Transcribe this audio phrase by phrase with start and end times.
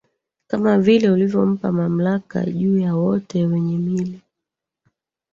[0.47, 4.21] kama vile ulivyompa mamlaka juu ya wote wenye mwili